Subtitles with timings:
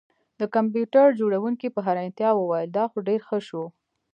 [0.39, 3.63] د کمپیوټر جوړونکي په حیرانتیا وویل دا خو ډیر ښه شو